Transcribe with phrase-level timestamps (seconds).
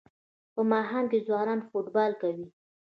[0.53, 2.47] په ماښام کې ځوانان فوټبال کوي.